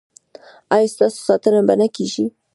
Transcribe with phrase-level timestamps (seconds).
[0.73, 2.25] ایا ستاسو ساتنه به نه کیږي؟